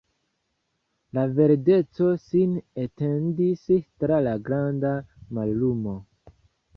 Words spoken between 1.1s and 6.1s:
Ia verdeco sin etendis tra la granda mallumo.